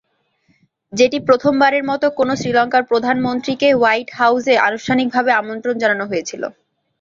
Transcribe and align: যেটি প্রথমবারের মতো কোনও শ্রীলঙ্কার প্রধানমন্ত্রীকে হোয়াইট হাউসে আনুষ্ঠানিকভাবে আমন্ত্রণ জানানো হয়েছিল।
যেটি 0.93 1.17
প্রথমবারের 1.27 1.83
মতো 1.83 2.05
কোনও 2.19 2.33
শ্রীলঙ্কার 2.35 2.83
প্রধানমন্ত্রীকে 2.91 3.67
হোয়াইট 3.73 4.09
হাউসে 4.19 4.53
আনুষ্ঠানিকভাবে 4.67 5.31
আমন্ত্রণ 5.41 5.75
জানানো 5.83 6.03
হয়েছিল। 6.11 6.43